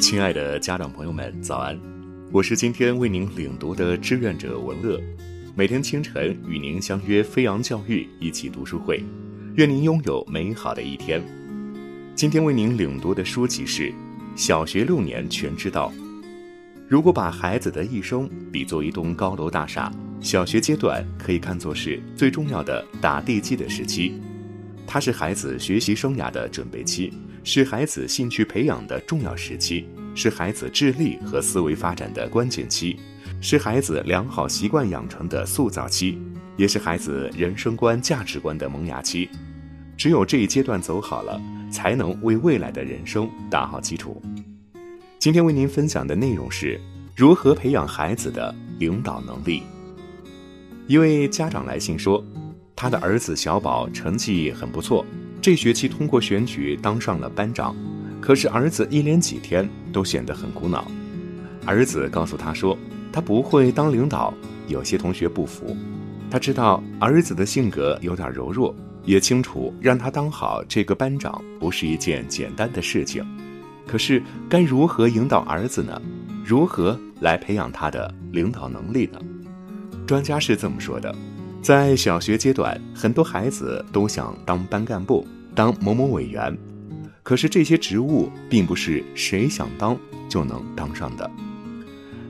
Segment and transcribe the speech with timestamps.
[0.00, 1.78] 亲爱的家长朋友们，早安！
[2.32, 4.98] 我是今天为您领读的志愿者文乐，
[5.54, 9.04] 每天清晨与您相约飞扬教育一起读书会，
[9.56, 11.22] 愿您拥有美好的一天。
[12.14, 13.88] 今天为您领读的书籍是
[14.34, 15.92] 《小学六年全知道》。
[16.88, 24.14] 如果把孩子的一生比作一栋高楼大厦，小学阶段可以看作是最重要的打地基的时期，
[24.86, 27.12] 它是孩子学习生涯的准备期。
[27.42, 32.98] 是孩子兴趣培养的重要时期，是孩子智力和思维发展的关键期，
[33.40, 36.18] 是孩子良好习惯养成的塑造期，
[36.56, 39.28] 也是孩子人生观、价值观的萌芽期。
[39.96, 41.40] 只有这一阶段走好了，
[41.70, 44.20] 才能为未来的人生打好基础。
[45.18, 46.80] 今天为您分享的内容是
[47.14, 49.62] 如何培养孩子的领导能力。
[50.86, 52.24] 一位家长来信说，
[52.74, 55.04] 他的儿子小宝成绩很不错。
[55.42, 57.74] 这学期通过选举当上了班长，
[58.20, 60.86] 可是儿子一连几天都显得很苦恼。
[61.64, 62.76] 儿子告诉他说，
[63.10, 64.32] 他不会当领导。
[64.68, 65.76] 有些同学不服，
[66.30, 68.72] 他知道儿子的性格有点柔弱，
[69.04, 73.26] 也清楚让他当好这个班长不是一件简单的事情。
[73.84, 76.00] 可是该如何引导儿子呢？
[76.44, 79.18] 如何来培养他的领导能力呢？
[80.06, 81.12] 专家是这么说的。
[81.62, 86.56] 在小学阶段，很多孩子都想当班干部、当某某委员，
[87.22, 91.30] 可是这些职务并不是谁想当就能当上的。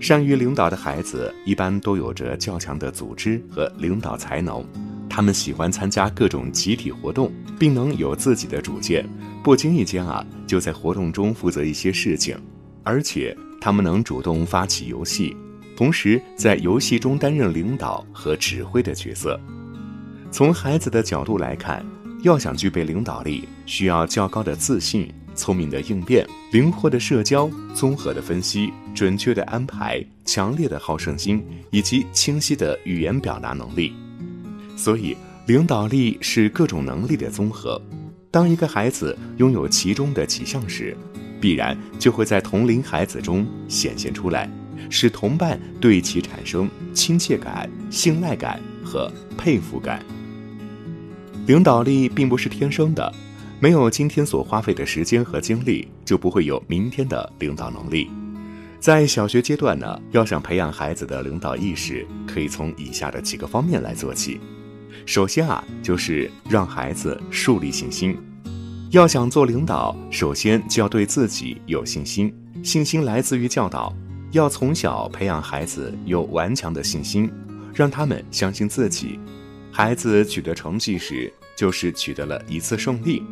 [0.00, 4.64] 善于领导的孩子一般都有着较强的组织和领导才能，
[5.08, 9.08] 他们喜欢参加各种集体活动，并能有自己的主见，
[9.44, 12.36] 不经意间啊就在活动中负责一些事情，
[12.82, 15.36] 而且他们能主动发起游戏。
[15.80, 19.40] 同时，在游戏中担任领导和指挥的角色。
[20.30, 21.82] 从孩子的角度来看，
[22.22, 33.94] 要想具备领导力，需要较高的自信、聪明的应变、灵活的社交、综合的分析、准确的安排、强烈的好胜心以及清晰的语言表达能力。
[34.76, 35.16] 所以，
[35.46, 37.80] 领导力是各种能力的综合。
[38.30, 40.94] 当一个孩子拥有其中的几项时，
[41.40, 44.46] 必然就会在同龄孩子中显现出来。
[44.88, 50.04] 使同伴对其产生亲切感、信赖感和佩服感。
[51.46, 53.12] 领导力并不是天生的，
[53.58, 58.08] 没有今天所花费的时间和精力，就不会有明天的领导能力。
[58.78, 64.40] 在小学阶段呢，要想培养孩子的领导意识，可以从以下的几个方面来做起。
[65.04, 68.16] 首先啊，就是让孩子树立信心。
[68.90, 73.94] 要想做领导，首先就要对自己有信心，信心来自于教导。
[74.32, 77.30] 要从小培养孩子有顽强的信心，
[77.74, 79.18] 让他们相信自己。
[79.72, 83.22] 孩子取得成绩时，就是取得了一次胜利，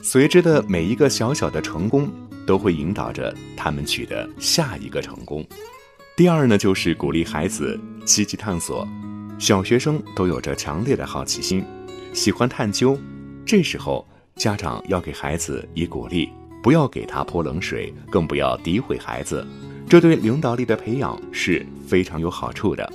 [0.00, 2.08] 随之的每一个小小的成功，
[2.46, 5.44] 都会引导着他们取得下一个成功。
[6.16, 8.86] 第二呢，就是鼓励孩子积极探索。
[9.38, 11.64] 小学生都有着强烈的好奇心，
[12.12, 12.96] 喜欢探究。
[13.44, 16.28] 这时候，家长要给孩子以鼓励，
[16.62, 19.44] 不要给他泼冷水，更不要诋毁孩子。
[19.88, 22.90] 这对领导力的培养是非常有好处的。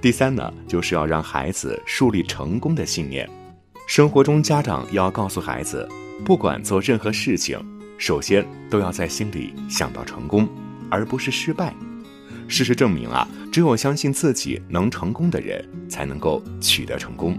[0.00, 3.28] 第三呢，就是要让孩子树立成功的信念。
[3.86, 5.88] 生活中，家长要告诉孩子，
[6.24, 7.58] 不管做任何事情，
[7.98, 10.48] 首先都要在心里想到成功，
[10.90, 11.74] 而不是失败。
[12.46, 17.38] 事实证明啊，只有相信自己能成功的人，才能够取得成功。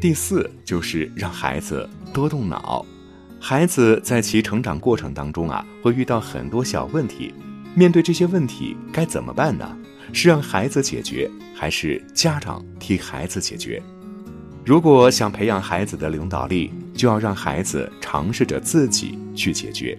[0.00, 2.84] 第四，就是让孩子多动脑。
[3.48, 7.32] 孩子在其成长过程当中啊，会遇到很多小问题，
[7.76, 9.78] 面对这些问题该怎么办呢？
[10.12, 13.80] 是让孩子解决，还是家长替孩子解决？
[14.64, 19.96] 如果想培养孩子的领导力，就要让孩子尝试着自己去解决，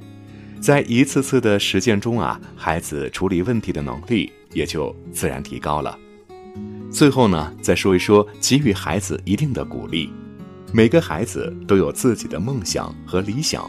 [0.60, 5.98] 在一次次的实践中啊，孩子处理问题的能力也就自然提高了。
[6.92, 10.12] 最后呢，再说一说给予孩子一定的鼓励。
[10.78, 13.68] 每个孩子都有自己的梦想和理想，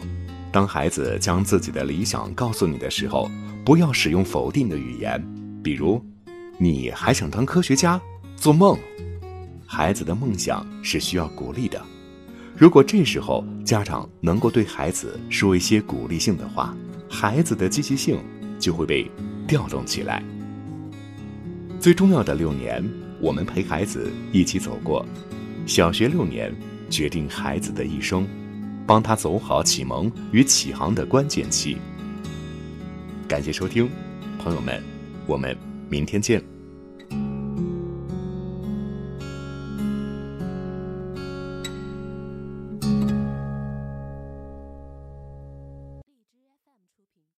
[0.51, 3.27] 当孩子将自己的理想告诉你的时候，
[3.65, 5.19] 不要使用否定的语言，
[5.63, 5.99] 比如
[6.59, 7.99] “你还想当科学家？
[8.35, 8.77] 做梦！”
[9.65, 11.81] 孩子的梦想是需要鼓励的。
[12.55, 16.77] 如果这时候家长能够对孩子说一些鼓励性的话，
[17.09, 18.19] 孩子的积极性
[18.59, 19.09] 就会被
[19.47, 20.23] 调动起来。
[21.79, 22.87] 最重要的六年，
[23.19, 25.03] 我们陪孩子一起走过，
[25.65, 26.53] 小学六年。
[26.89, 28.27] 决定孩子的一生，
[28.85, 31.77] 帮他走好启蒙与启航的关键期。
[33.27, 33.89] 感谢收听，
[34.39, 34.81] 朋友们，
[35.27, 35.55] 我们
[35.89, 36.58] 明天见。